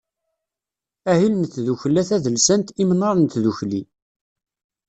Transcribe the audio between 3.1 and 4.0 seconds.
n Tdukli.